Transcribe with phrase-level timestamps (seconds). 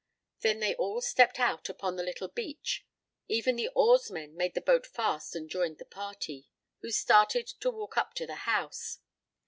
[0.39, 2.87] Then they all stepped out upon the little beach,
[3.27, 6.47] even the oarsmen made the boat fast and joined the party,
[6.79, 8.97] who started to walk up to the house.